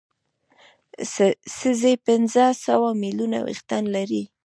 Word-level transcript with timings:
سږي 1.57 1.93
پنځه 2.07 2.45
سوه 2.65 2.89
ملیونه 3.01 3.39
وېښتان 3.41 3.83
لري. 3.95 4.23